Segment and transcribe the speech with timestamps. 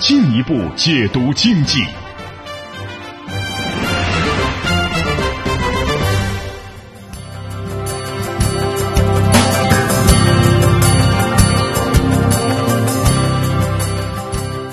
[0.00, 1.84] 进一步解读经济。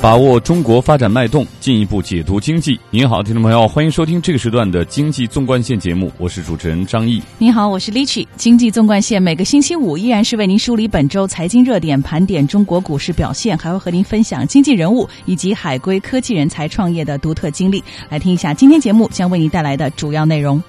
[0.08, 2.80] 把握中国发展脉动，进一步解读经济。
[2.92, 7.22] 您好，听众朋友，欢迎收听这个时段的经济纵贯线节目，我是主持人张毅。
[7.38, 17.84] 您好，我是 l i c h y 经济纵贯线每个星期五依然是为您梳理本周财经热点，盘点中国股市表现，还会和您分享经济人物以及海归科技人才创业的独特经历。
[18.08, 20.64] 来听一下今天节目将为您带来的主要内容。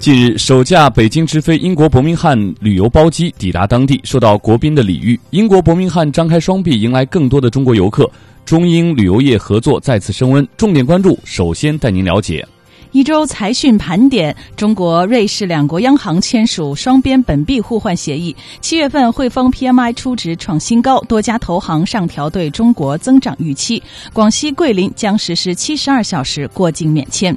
[0.00, 5.20] 近日，首架北京直飞英国伯明翰旅游包机抵达当地，受到国宾的礼遇。
[5.28, 8.10] 英国伯明翰张开双臂，迎来更多的中国游客，
[8.46, 10.48] 中英旅游业合作再次升温。
[10.56, 12.48] 重点关注，首先带您了解
[12.92, 18.34] 一周财讯盘点：中国、瑞士两国央行签署双边本币互换协议。
[18.62, 23.82] 七月份汇丰 PMI 初值创新高，多家投行上调对中国增长预期。
[24.14, 27.36] 广西桂林将实施七十二小时过境免签。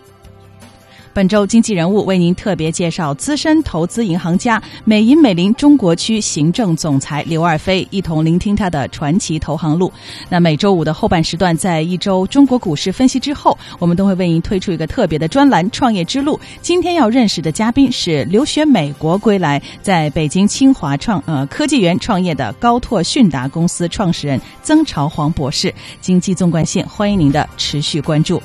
[1.14, 9.94] 本周经济人物为您特别介绍资深投资银行家美银美林中国区行政总裁刘二飞，一同聆听他的传奇投行路。
[10.28, 16.36] 那每周五的后半时段，在一周中国股市分析之后，我们都会为您推出一个特别的专栏《创业之路》。
[16.64, 25.72] 今天要认识的嘉宾是留学美国归来，在北京清华创呃科技园创业的高拓迅达公司创始人曾朝黄博士。
[26.02, 28.41] 经济纵贯线，欢迎您的持续关注。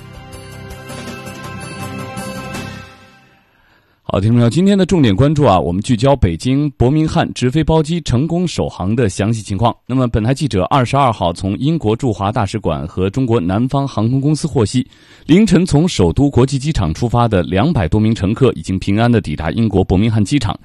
[4.19, 9.73] 好，听众朋友，今天的重点关注啊，我们聚焦北京伯明翰直飞包机成功首航的详细情况。
[9.87, 14.85] 那么，本台记者二十二号从英国驻华大使馆和中国南方航空公司获悉，
[15.27, 20.59] 凌晨从首都国际机场出发的两百多名乘客已经平安的抵达英国伯明翰机场。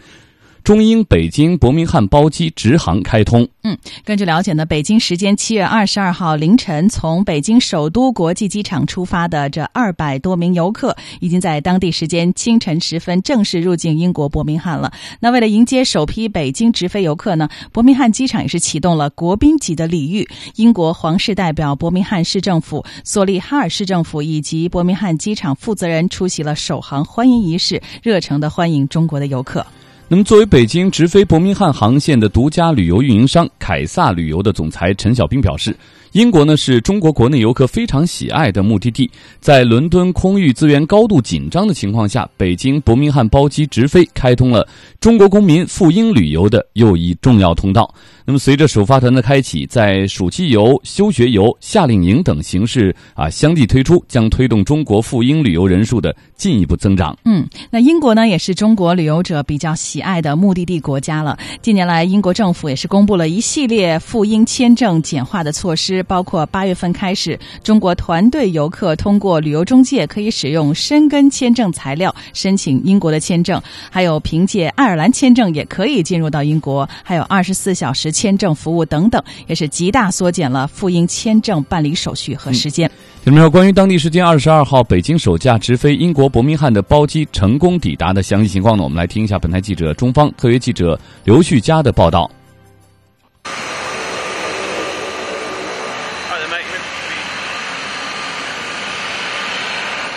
[0.64, 3.46] 中英北京伯明翰包机直航开通。
[3.64, 14.94] 嗯，根据了解呢，北京时间七月二十二号凌晨从北京首都国际机场出发的这二百多名游客，已经在当地时间清晨时分正式入境英国伯明翰了。
[15.20, 20.26] 那为了迎接首批北京直飞游客呢，伯明翰机场也是启动了国宾级的礼遇。
[20.56, 29.66] 英国皇室代表伯明翰市政府、索利哈尔市政府以及伯明翰机场负责人出席了首航欢迎仪式，热诚的欢迎中国的游客。
[30.10, 35.76] 那么，作为北京直飞伯明翰航线的独家旅游运营商凯撒旅游的总裁陈小兵表示。
[36.12, 39.10] 英国呢是中国国内游客非常喜爱的目的地，
[39.40, 44.68] 在伦敦空域资源高度紧张的情况下，北京伯明翰包机直飞开通了
[45.00, 47.92] 中国公民赴英旅游的又一重要通道。
[48.26, 57.18] 那么，随着首发团的开启，在暑期游、休学游、夏令营等形式啊相继推出，将推动中国赴英旅游人数的进一步增长。
[57.26, 61.38] 嗯，那英国呢也是中国旅游者比较喜爱的目的地国家了。
[61.62, 66.02] 近年来，英国政府也是公布了一系列赴英签证简化的措施。
[66.04, 82.90] 包括八月份开始，中国团队游客通过旅游中介可以使用申根签证材料申请英国的签证，还有凭借爱尔兰签证也可以进入到英国，还有二十四小时签证服务等等，也是极大缩减了赴英签证办理手续和时间。
[83.26, 88.84] 有没有关于当地时间二十二号北京首架直飞英国伯明翰的包机成功抵达的详细情况呢？
[88.84, 92.30] 我们来听一下本台记者中方特约记者刘旭佳的报道。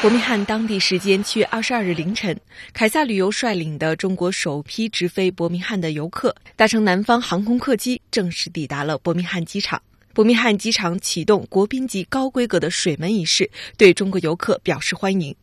[0.07, 2.39] 伯明翰当地时间七月二十二日凌晨，
[2.73, 9.83] 凯撒旅游率领的中国首批直飞伯明翰的游客搭乘南方航空客机正式抵达了伯明翰机场。
[10.15, 15.35] 伯明翰机场启动国宾级高规格的水门仪式，对中国游客表示欢迎。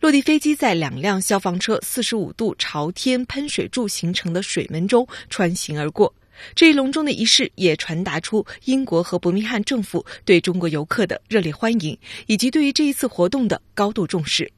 [0.00, 6.10] 落地飞机在两辆消防车四十五度朝天喷水柱形成的水门中穿行而过。
[6.54, 14.50] 这一隆重的仪式也传达出英国和伯明翰政府对中国游客的热烈欢迎，以及对于这一次活动的高度重视。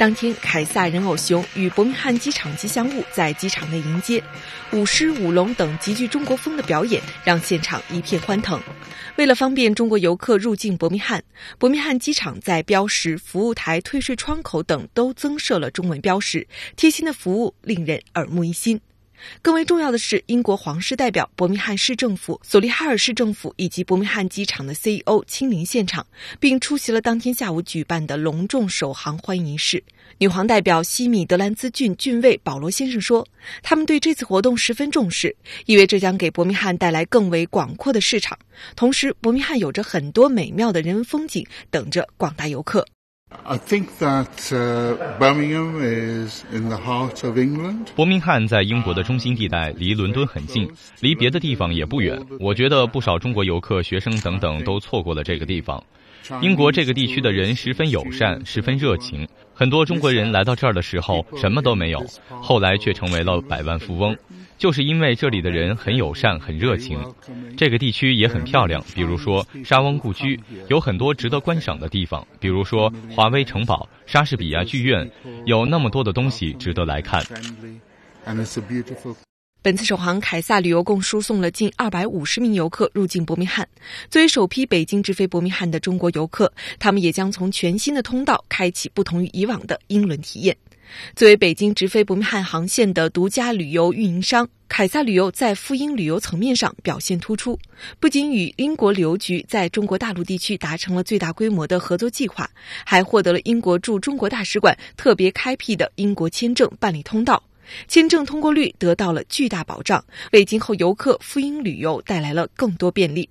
[0.00, 4.24] 当天，凯撒人偶熊与伯明翰机场吉祥物在机场内迎接，
[4.72, 8.58] 舞狮、舞龙等极具中国风的表演让现场一片欢腾。
[9.16, 11.22] 为了方便中国游客入境伯明翰，
[11.58, 18.80] 伯明翰机场在标识、服务台、退税窗口等都增设了中文标识，贴心的服务令人耳目一新。
[19.42, 26.06] 更为重要的是，英国皇室代表、伯明翰市政府、索利哈尔市政府以及伯明翰机场的 CEO 亲临现场，
[26.38, 29.82] 并出席了当天下午举办的隆重首航欢迎仪式。
[30.18, 33.26] 女皇代表西米德兰兹郡郡尉保罗先生说
[33.62, 35.34] ：“他们对这次活动十分重视，
[35.64, 38.38] 因为这将给伯明翰带来更为广阔的市场。
[38.76, 42.86] 同时，伯明翰有着很多美妙的人文风景，等着广大游客。”
[43.44, 44.50] I think that
[45.18, 47.86] Birmingham is in the heart of England.
[47.94, 50.68] 伯明翰在英国的中心地带，离伦敦很近，
[51.00, 52.20] 离别的地方也不远。
[52.40, 55.82] 我觉得不少中国游客、学生等等都错过了这个地方。
[56.42, 59.26] 英国这个地区的人十分友善，十分热情。
[59.54, 64.16] 很多中国人来到这儿的时候什么都没有，后来却成为了百万富翁。
[64.60, 67.02] 就是因为这里的人很友善、很热情，
[67.56, 68.84] 这个地区也很漂亮。
[68.94, 75.10] 比如说沙翁故居，有很多值得观赏的地方；比如说华威城堡、莎士比亚剧院，
[75.46, 77.24] 有那么多的东西值得来看。
[79.62, 83.66] 本次首航，凯撒旅游共输送了近二百五十名游客入境伯明翰。
[84.10, 90.54] 作为首批北京直飞伯明翰的中国游客，他们也将从全新的通道开启不同于以往的英伦体验。
[91.14, 97.58] 作为北京直飞伯明翰航线的独家旅游运营商，凯撒旅游在赴英旅游层面上表现突出。
[97.98, 102.48] 不仅与英国旅游局在中国大陆地区达成了最大规模的合作计划，
[102.84, 107.42] 还获得了英国驻中国大使馆特别开辟的英国签证办理通道，
[107.88, 113.28] 签证通过率得到了巨大保障，为今后游客赴英旅游带来了更多便利。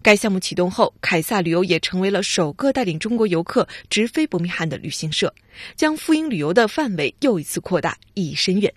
[0.00, 5.34] 该项目启动后，凯撒旅游也成为了首个带领中国游客直飞伯明翰的旅行社，
[5.74, 8.72] 将赴英旅游的范围又一次扩大，意义深远。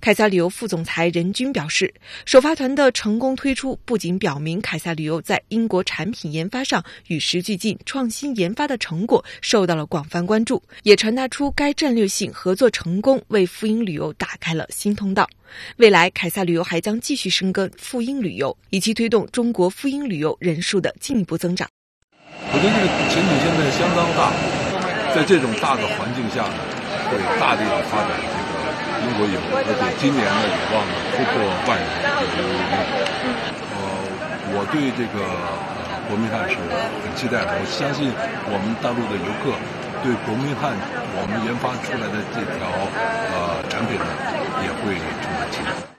[0.00, 1.92] 凯撒旅游副总裁任军表示，
[2.26, 15.28] 首发团的成功推出，不仅表明凯撒旅游在英国产品研发上与时俱进、创新研发的成果受到了广泛关注，也传达出该战略性合作成功为赴英旅游打开了新通道。
[15.78, 21.68] 未来，凯撒旅游还将继续深耕赴英旅游，以及推动中国赴英旅游人数的进一步增长。
[22.52, 24.32] 我觉得这个前景现在相当大，
[25.14, 26.58] 在这种大的环境下呢，
[27.10, 28.39] 会大力的发展
[29.00, 30.84] 这个英国有，而且今年呢有望
[31.16, 31.88] 突破万人
[32.36, 32.72] 游人
[33.72, 33.80] 呃，
[34.52, 35.24] 我对这个
[36.08, 36.60] 国民汉是
[37.00, 38.12] 很期待的，我相信
[38.44, 39.56] 我们大陆的游客
[40.04, 40.76] 对国民汉
[41.16, 42.68] 我们研发出来的这条
[43.32, 44.04] 呃产品呢。
[44.62, 45.89] 也会充满期待。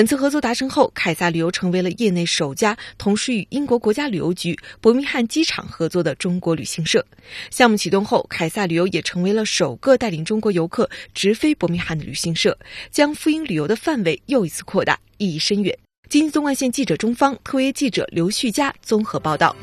[0.00, 7.04] 本次合作达成后，凯撒旅游成为了业内首家同时与英国国家旅游局、伯明翰机场合作的中国旅行社。
[7.50, 12.58] 项目启动后，凯撒旅游也成为了首个带领中国游客直飞伯明翰的旅行社，
[12.90, 15.78] 将赴英旅游的范围又一次扩大，意义深远。
[16.08, 19.54] 经济纵贯线记者中方，特约记者刘旭佳综合报道。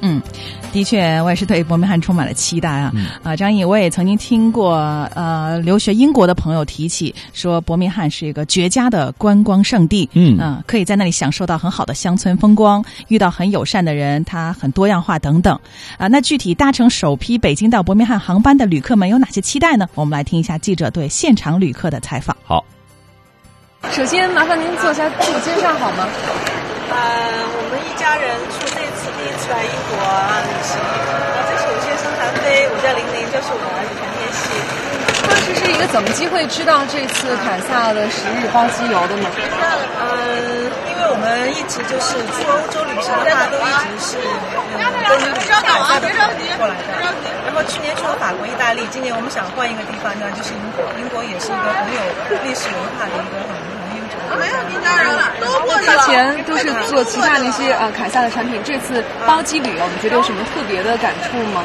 [0.00, 0.22] 嗯，
[0.72, 2.92] 的确，我也是对伯明翰充满了期待啊！
[3.22, 4.76] 啊，张毅，我也曾经听过
[5.14, 10.08] 呃留学英国的朋友提起，说伯明翰是一个绝佳的观光胜地。
[10.12, 15.58] 嗯，啊，可以在那里享受到很好的乡村风光，遇到很友善的人，它很多样化等等。
[15.96, 19.88] 啊，那具体搭乘首批北京到伯明翰航班的旅客们有哪些期待呢？
[19.94, 22.36] 我们来听一下记者对现场旅客的采访。
[22.44, 22.64] 好，
[23.90, 26.06] 首先麻烦您做一下自我介绍好吗？
[26.90, 26.96] 呃，
[27.52, 28.87] 我们一家人出这次第一次
[29.48, 29.96] 来英国
[30.44, 30.76] 旅行。
[30.78, 34.44] 那这是我先生韩飞，我叫玲玲，这是我儿子陈天熙。
[35.28, 39.28] 当时是一个怎么机会知道这次凯撒的十日包机游的呢？
[40.00, 44.16] 嗯，因为我们一直就是去欧洲旅行的话，都一直是
[45.48, 46.08] 跟凯撒的
[46.56, 46.88] 过来的。
[47.44, 50.84] 然后去年去了法国、意大利，今年我们想换一个地方呢，就是英国。
[51.00, 52.00] 英国也是一个很有
[52.44, 53.56] 历史文化的一个很。
[54.38, 55.96] 没有订单人了，都过去了。
[55.96, 61.64] 之前都是做旗下那些呃凯撒的产品，这次包机旅游，你觉得有什么特别的感触吗？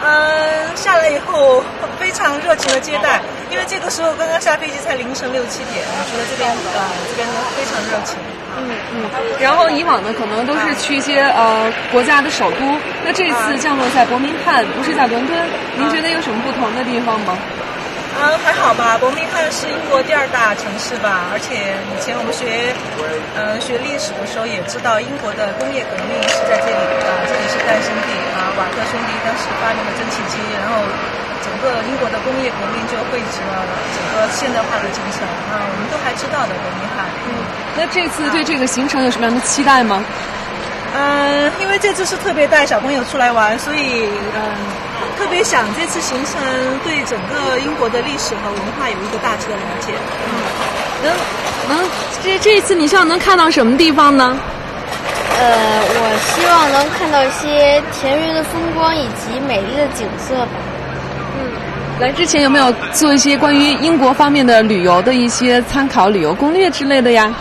[0.00, 1.62] 嗯，下来以后
[1.98, 3.20] 非常热情的接待，
[3.50, 6.80] 因为这个时候刚刚下飞机才凌晨六七点，我觉得这边呃
[7.10, 8.14] 这边非常热情。
[8.56, 9.10] 嗯嗯。
[9.40, 15.36] 然后以往呢，可能都是去一些呃国家的首都，那这次降落在伯明翰，不是在伦敦，
[15.76, 17.36] 您觉得有什么不同的地方吗？
[18.18, 18.98] 啊，还好吧。
[18.98, 22.74] 伯明翰是英国第二大城市吧，而且以前我们学，
[23.38, 28.50] 嗯，学历史的时候也知道，英国的工业革命是在这里啊，这里是诞生地啊。
[28.58, 30.82] 瓦特兄弟当时发明了蒸汽机，然后
[31.46, 33.62] 整个英国的工业革命就汇集了
[33.94, 35.22] 整个现代化的进程
[35.54, 37.06] 啊，我们都还知道的伯明翰。
[37.22, 37.30] 嗯，
[37.78, 40.02] 那这次对这个行程有什么样的期待吗？
[40.90, 44.42] 嗯，因为这次是特别带小朋友出来玩，所以嗯。
[45.18, 46.34] 特别想这次行程
[46.84, 49.92] 对整个英国的历史和文化有一个大致的了解。
[49.92, 50.32] 嗯
[51.00, 51.12] 能
[51.68, 51.88] 能
[52.24, 54.36] 这这一次你希望能看到什么地方呢？
[55.38, 60.48] 呃，我希望能看到一些田园的风光以及美丽的景色吧。
[61.38, 61.52] 嗯，
[62.00, 67.32] 来之前有没有做一些关于英国方面的旅游的一些参考旅游攻略之类的呀？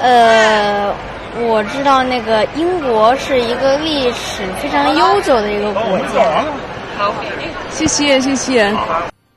[0.00, 0.94] 呃，
[1.40, 6.44] 我知道那个英国是一个历史非常悠久的一个国家。
[7.02, 7.12] 好，
[7.72, 8.72] 谢谢谢谢。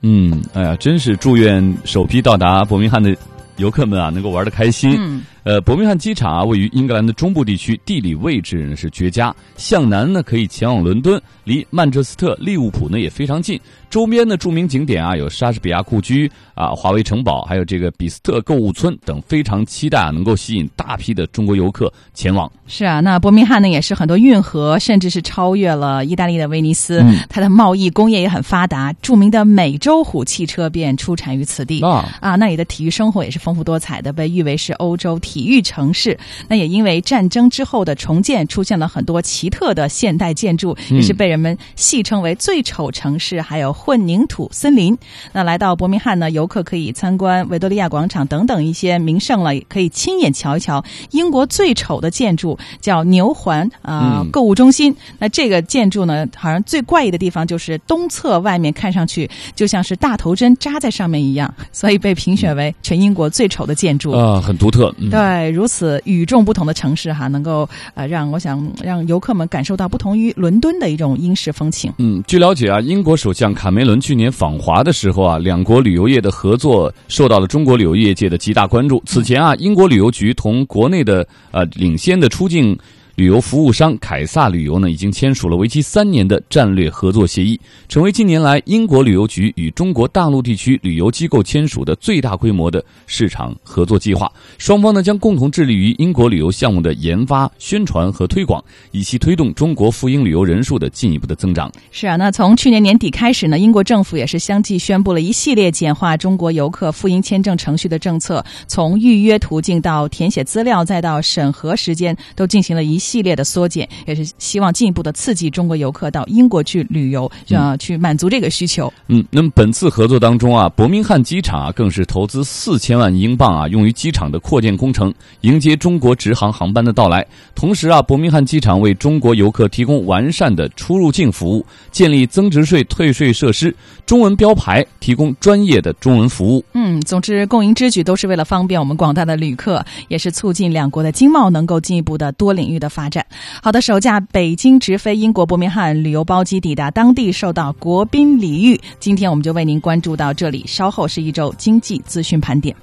[0.02, 3.18] 嗯，哎呀，真是祝愿首批到达伯明翰的
[3.58, 4.96] 游客们啊，能够玩的开心。
[5.00, 5.24] 嗯。
[5.44, 9.36] 呃，伯明翰机场啊，位于英格兰的中部地区，地理位置呢是绝佳。
[9.58, 13.58] 向南呢可以前往伦敦，离曼彻斯特、利物浦呢也非常近。
[13.90, 22.52] 周边的著名景点啊，有莎士比亚故居啊、华为城堡，还有这个比斯特购物村等，非常期待啊能够吸引大批的中国游客前往。
[22.68, 27.02] 是啊，那伯明翰呢也是很多运河，甚至是超越了意大利的威尼斯。
[27.04, 31.82] 嗯、它的贸易工业也很发达，著名的美洲虎汽车便出产于此地。
[31.82, 36.18] 啊啊，那里的体育生活也是丰富多彩的，被誉为是欧洲体育城市。
[36.50, 44.98] 那也因为战争之后的重建，出现了很多奇特的现代建筑，嗯也是被人人们戏称为最丑城市，还有混凝土森林。
[45.34, 54.96] 那来到伯明翰呢，游客可以参观维多利亚广场等等一些名胜了，可以亲眼瞧一瞧英国最丑的建筑，叫牛环啊、购物中心。
[55.20, 64.12] 那这个建筑呢，好像最怪异的地方就是东侧外面看上去就像是大头针扎在上面一样，所以被评选为全英国最丑的建筑。
[64.12, 64.96] 啊，很独特。
[65.00, 71.92] 嗯、对，如此与众不同的城市哈，能够呃让我想让游客们感受到不同于伦敦的一种英式风情。
[71.98, 79.02] 嗯，据了解啊，英国首相卡梅伦去年访华的时候啊，两国旅游业的合作受到了中国旅游业界的极大关注。
[79.06, 82.78] 此前啊，英国旅游局同国内的呃领先的出境。
[83.16, 87.58] 旅游服务商凯撒旅游呢，已经签署了为期三年的战略合作协议，
[87.88, 94.30] 成为近年来英国旅游局与中国大陆地区旅游机构签署的最大规模的市场合作计划。
[94.58, 101.72] 双方呢将共同致力于英国旅游项目的研发、宣传和推广，以期推动中国赴英旅游人数的进一步的增长。
[101.92, 118.92] 是啊，那从去年年底开始呢，英国政府也是相继宣布了一系列简化中国游客赴英签证程序的政策，从预约途径到填写资料，再到审核时间，都进行了一系列的缩减，也是希望进一步的刺激中国游客到英国去旅游，呃，去满足这个需求。
[119.08, 127.24] 嗯，那么本次合作当中啊，伯明翰机场啊更是投资四千万英镑啊，用于机场的扩建工程，迎接中国直航航班的到来。
[127.54, 133.74] 同时啊，伯明翰机场为中国游客提供完善的出入境服务，建立增值税退税设施，
[134.06, 136.66] 中文标牌，提供专业的中文服务。
[136.74, 143.26] 嗯，总之，共赢之举都是为了方便我们广大的旅客，也是促进两国的经贸能够进一步的多领域的发展。
[143.62, 148.80] 好的，首架北京直飞英国伯明翰旅游包机抵达当地，受到国宾礼遇。
[149.00, 152.74] 今天我们就为您关注到这里，稍后是一周经济资讯盘点。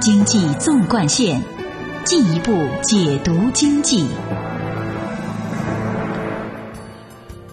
[0.00, 1.40] 经济纵贯线，
[2.04, 2.50] 进一步
[2.82, 4.06] 解读经济。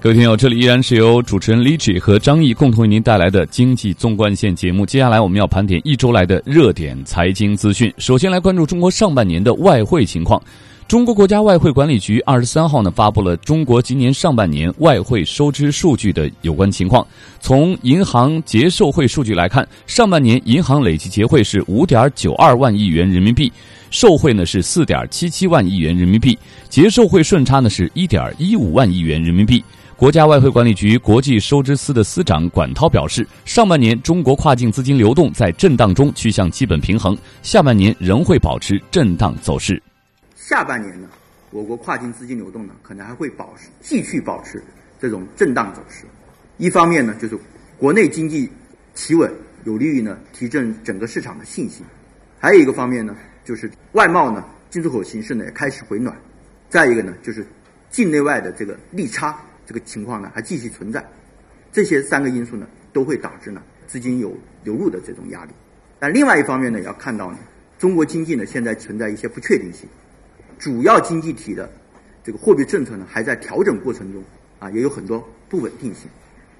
[0.01, 4.85] 各位听友，这里依然是由主持人李志和张毅共同为您带来的经济纵贯线节目。
[4.85, 7.93] 接下来我们要盘点一周来的热点财经资讯。
[7.97, 10.41] 首先来关注中国上半年的外汇情况。
[10.87, 17.05] 中国国家外汇管理局二十三号呢发布了中国今年上半年外汇收支数据的有关情况。
[17.41, 23.51] 从银行结售汇数据来看，上半年银行累计结汇是五点九二万亿元人民币，
[23.91, 26.39] 售汇呢是四点七七万亿元人民币，
[26.69, 29.61] 结售汇顺差呢是一点一五万亿元人民币。
[29.99, 39.83] 国家外汇管理局国际收支司的司长管涛表示，上半年中国跨境资金流动在震荡中趋向基本平衡，下半年仍会保持震荡走势。
[40.37, 41.09] 下半年呢，
[41.51, 44.63] 我国跨境资金流动呢，可能还会保持继续保持
[45.01, 46.05] 这种震荡走势。
[46.55, 47.37] 一方面呢，就是
[47.77, 48.49] 国内经济
[48.95, 49.29] 企稳，
[49.65, 51.83] 有利于呢提振整个市场的信心；
[52.39, 53.13] 还有一个方面呢，
[53.43, 56.15] 就是外贸呢进出口形势呢也开始回暖；
[56.69, 57.45] 再一个呢，就是
[57.89, 59.37] 境内外的这个利差
[59.69, 61.07] 这个情况呢还继续存在。
[61.71, 65.51] 这些三个因素呢，都会导致呢资金有流入的这种压力。
[65.99, 67.38] 但另外一方面呢，要看到呢，
[67.77, 69.88] 中国经济呢现在存在一些不确定性。
[70.57, 71.69] 主要经济体的
[72.23, 74.23] 这个货币政策呢，还在调整过程中
[74.57, 76.09] 啊，也有很多不稳定性。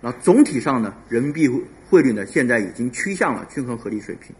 [0.02, 1.50] 那总体上呢，人民币
[1.90, 4.36] 汇率呢，现在已经趋向了均衡合理水平。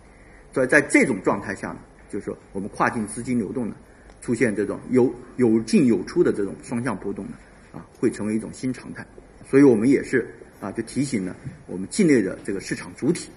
[0.54, 3.76] 所以在这种状态下呢，就是说我们跨境资金流动呢，
[4.22, 7.32] 出现这种有有进有出的这种双向波动呢，
[7.72, 9.06] 啊，会成为一种新常态。
[9.50, 11.36] 所以我们也是啊，就提醒呢，
[11.68, 13.30] 我们境内的这个市场主体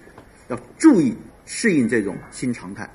[0.49, 2.89] 要注意适应这种新常态，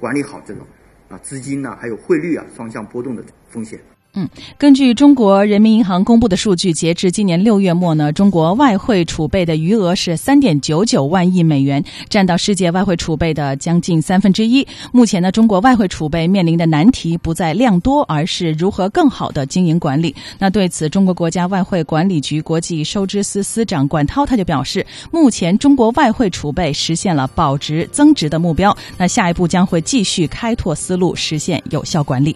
[0.00, 0.66] 管理好这种。
[1.08, 3.78] 啊，资金呢，还有汇率啊，双向波动的风险。
[4.18, 14.66] 嗯，根据中国人民银行公布的数据，截至今年六月末呢，中国外汇储备的余额是三点九九万亿美元，占到世界外汇储备的将近三分之一。
[14.90, 20.16] 目前呢，中国外汇储备面临的难题不在量多，而是如何更好的经营管理。
[20.38, 32.34] 那对此，中国国家外汇管理局国际收支司司长管涛他就表示，目前中国外汇储备实现了保值增值的目标，那下一步将会继续开拓思路，实现有效管理。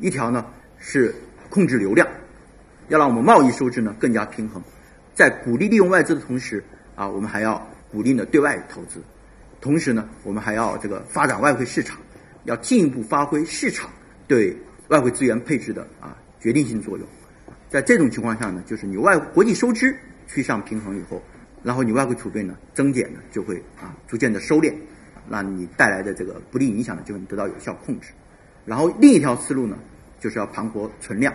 [0.00, 0.44] 一条呢。
[0.88, 1.12] 是
[1.50, 2.06] 控制流量，
[2.86, 4.62] 要让我们贸易收支呢更加平衡，
[5.14, 6.62] 在鼓励利用外资的同时
[6.94, 9.02] 啊，我们还要鼓励呢对外投资，
[9.60, 11.98] 同时呢，我们还要这个发展外汇市场，
[12.44, 13.90] 要进一步发挥市场
[14.28, 17.04] 对外汇资源配置的啊决定性作用。
[17.68, 19.92] 在这种情况下呢，就是你外国际收支
[20.28, 21.20] 趋向平衡以后，
[21.64, 24.72] 然后你外汇储备呢增减呢就会啊逐渐的收敛，
[25.28, 28.10] 那你带来的这个不利影响呢就能得到有效控制。
[28.64, 29.76] 然后另一条思路呢。
[30.20, 31.32] 就是要盘活存量，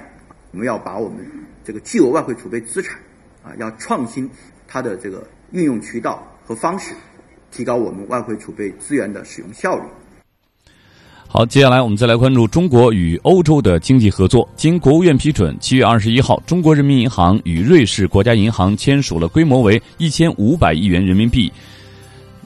[0.52, 1.20] 我们要把我们
[1.64, 2.98] 这个巨额外汇储备资产
[3.44, 4.30] 啊，要创新
[4.68, 6.94] 它的这个运用渠道和方式，
[7.52, 9.84] 提高我们外汇储备资源的使用效率。
[11.28, 14.50] 好，接下来我们再来关注中国与欧洲的经济合作。
[14.58, 21.50] 经国务院批准，七月二十一号，中国人民银行与瑞士国家银行签署了规模为一千五百亿元人民币。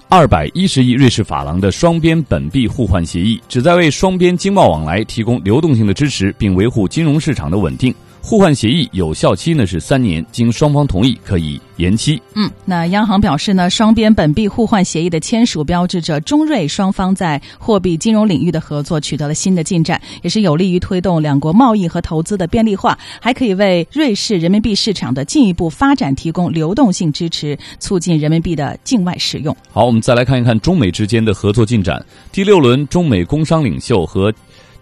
[0.08, 7.94] 二百一十亿瑞士法郎的双边本币互换协议，旨在为双边经贸往来提供流动性的支持，并维护金融市场的稳定。
[8.27, 12.20] 互换协议有效期呢是三年，经双方同意可以延期。
[12.34, 29.55] 嗯，那央行表示呢，双边本币互换协议的签署标志着中瑞双方在货币金融领域的合作取得了新的进展，也是有利于推动两国贸易和投资的便利化，还可以为瑞士人民币市场的进一步发展提供流动性支持，促进人民币的境外使用。
[29.72, 32.03] 好，我们再来看一看中美之间的合作进展。
[32.32, 34.34] 第六轮中美工商领袖和。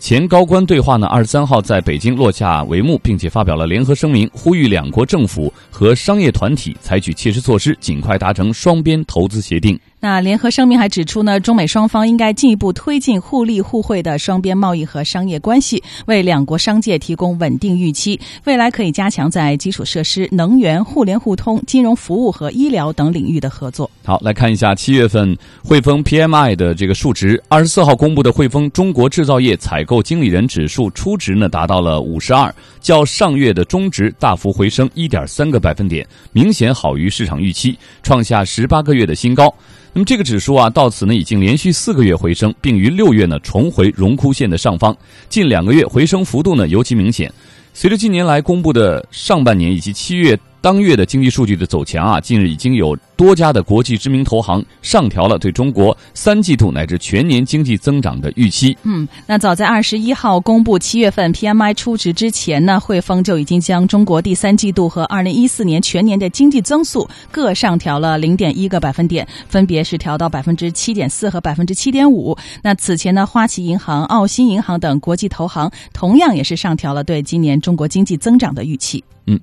[0.04, 9.80] 前高官对话呢，二十三号在北京落下帷幕，并且发表了联合声明，呼吁两国政府和商业团体采取切实措施，尽快达成双边投资协定。
[10.04, 18.20] 那联合声明还指出呢，中美双方应该进一步推进互利互惠的双边贸易和商业关系，为两国商界提供稳定预期。
[18.44, 23.90] 未来可以加强在基础设施、能源、互联互通、金融服务和医疗等领域的合作。
[24.04, 27.42] 好，来看一下七月份汇丰 PMI 的这个数值。
[27.48, 39.50] 二十四号公布的汇丰中国制造业采购经理人指数初值呢达到了五十二，较上月的中值大幅回升一点三个百分点，明显好于市场预期，创下十八个月的新高。
[39.94, 44.96] 那么这个指数啊，到此呢已经连续四个月回升，并于六月呢重回荣枯线的上方。
[45.30, 47.32] 近两个月回升幅度呢尤其明显。
[47.74, 50.38] 随着近年来公布的上半年以及七月。
[50.64, 58.78] 当月的经济数据的走强啊，近日已经有多家的国际知名投行上调了对中国三季度乃至全年经济增长的预期。
[58.84, 72.38] 嗯，那早在二十一号公布七月份 PMI 初值之前呢，汇丰就已经将中国第三季度和二零一四年全年的经济增速各上调了零点一个百分点，分别是调到百分之七点四和百分之七点五。
[72.62, 79.04] 那此前呢，花旗银行、澳新银行等国际投行同样也是上调了对今年中国经济增长的预期。
[79.28, 79.38] 嗯。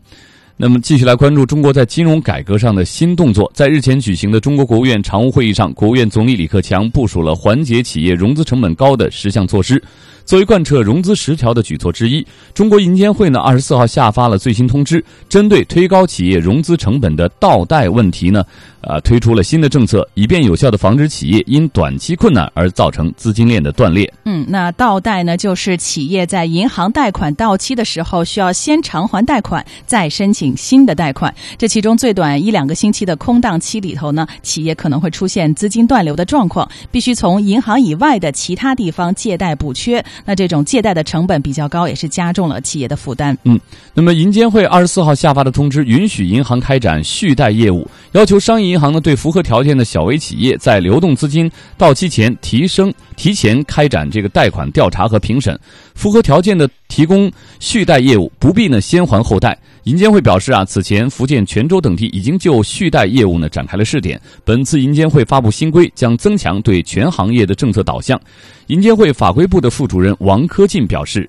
[0.62, 3.50] 那么，继续来关注中国在金融改革上的新动作。
[3.54, 9.82] 在日前举行的中国国务院常务会议上，国务院总理李克强部署了缓解企业融资成本高的十项措施。
[10.30, 18.44] 作为贯彻融资十条的举措之一，中国银监会呢二十四号下发了最新通知，针对推高企业融资成本的倒贷问题呢，
[18.80, 24.08] 啊推出了新的政策，以便有效的防止企业因短期困难而造成资金链的断裂。
[24.24, 31.34] 嗯，那倒贷呢，就是企业在银行贷款到期的时候，需要先偿还贷款，再申请新的贷款。
[31.58, 40.00] 这其中最短一两个星期的空档期里头呢，企业可能会出现资金断流的状况，必须从银行以外的其他地方借贷补缺。
[40.24, 43.36] 那这种借贷的成本比较高，也是加重了企业的负担。
[43.44, 43.58] 嗯，
[43.94, 55.58] 那么银监会二十四号下发的通知，允许银行开展续贷业务，要求商业银行呢对符合条件的小微企业，在流动资金到期前提升提前开展这个贷款调查和评审，
[55.94, 59.58] 符合条件的提供续贷业务，不必呢先还后贷。
[59.84, 68.20] 银监会表示啊，此前福建泉州等地已经就续贷业务呢展开了试点，本次银监会发布新规，将增强对全行业的政策导向。
[68.66, 71.28] 银监会法规部的副主任王科进表示：“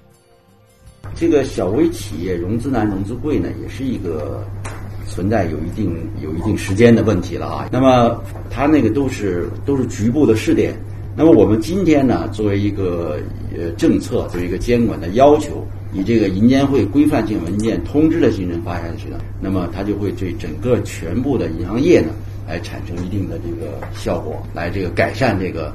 [1.16, 4.46] 这个小微企业融资难、融资贵呢，也是一个
[5.08, 7.70] 存在有一定、有一定时间的问题了啊。
[7.72, 10.78] 那么它那个都是都是局部的试点。
[11.16, 13.20] 那么我们今天呢，作为一个
[13.58, 22.14] 呃政策，作为一个监管的要求，以这个银监会规范性文件通知的形式发下去呢，那么它就会对整个全部的银行业呢，
[22.48, 25.74] 来产生一定的这个效果，来这个改善这个。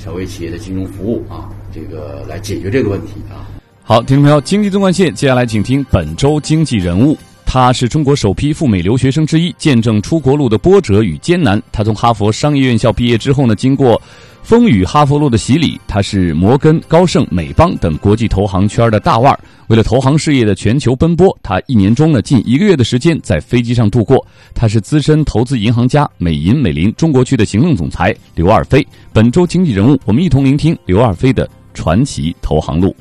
[0.00, 3.50] 小微企业的金融服务啊，这个来解决这个问题啊。
[3.82, 7.18] 好，听众朋友，经济纵贯线，接下来请听本周经济人物。
[7.44, 11.60] 他是中国首批赴美留学生之一，见证出国路的波折与艰难。
[11.72, 14.00] 他从哈佛商业院校毕业之后呢，经过
[14.48, 19.38] 风雨哈佛路的洗礼，他是摩根、高盛、美邦等国际投行圈的大腕儿。
[19.66, 24.26] 为了投行事业的全球奔波，他一年中呢近一个月的时间在飞机上度过。
[24.54, 28.82] 他是资深投资银行家美银美林中国区的行政总裁刘二飞。
[29.12, 32.96] 本周经济人物，我们一同聆听刘二飞的传奇投行路。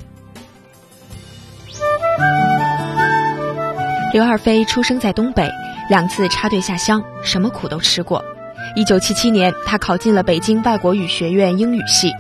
[4.12, 5.50] 刘二飞出生在东北，
[5.90, 8.22] 两次插队下乡，什么苦都吃过。
[8.78, 12.12] 一九七七年，他考进了北京外国语学院英语系；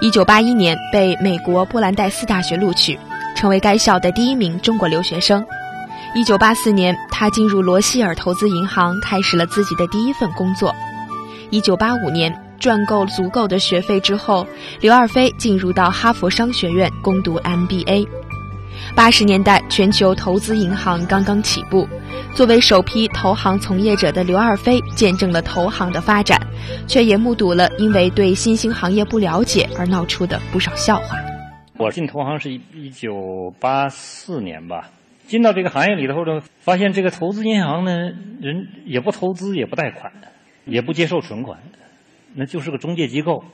[0.00, 2.98] 一九八一年被美国布兰代斯大学录取，
[3.36, 5.46] 成为该校的第一名中国留学生。
[6.16, 10.74] 一九八四年，他进入罗希尔投资银行，开始了自己的第一份工作。
[11.50, 14.44] 一九八五年，赚够足够的学费之后，
[14.80, 18.08] 刘二飞进入到哈佛商学院攻读 MBA。
[18.94, 21.88] 八十年代，全球投资银行刚刚起步，
[22.34, 26.38] 作为首批投行从业者的刘二飞，见证了投行的发展，
[26.86, 31.16] 却也目睹了因为对新兴行业不了解而闹出的不少笑话。
[31.78, 34.90] 我进投行是一一九八四年吧，
[35.26, 37.92] 进到这个行业里头呢，发现这个投资银行呢，
[38.40, 40.12] 人也不投资，也不贷款，
[40.66, 41.58] 也不接受存款，
[42.34, 43.44] 那就是个中介机构。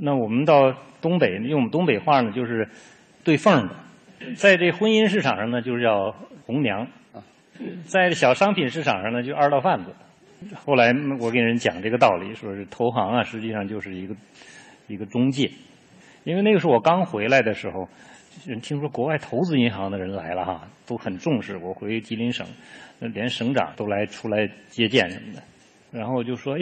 [0.00, 2.68] 那我们到东北，用我们东北话呢，就是
[3.22, 3.74] 对缝的。
[4.36, 6.86] 在这婚姻市场上呢，就是叫红娘；
[7.84, 9.94] 在小商品市场上呢，就二道贩子。
[10.54, 14.14] 后来我给人讲这个道理，说是投行啊，实际上就是一个
[14.86, 15.50] 一个中介。
[16.24, 17.88] 因为那个时候我刚回来的时候，
[18.46, 21.56] 人听说国外投资银行的人来了哈，都很重视。
[21.56, 22.46] 我回吉林省，
[23.00, 25.42] 连省长都来出来接见什么的。
[25.90, 26.54] 然后就说。